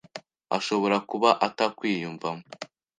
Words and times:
ashobora 0.57 0.97
kuba 1.09 1.29
atakwiyumvamo 1.47 2.43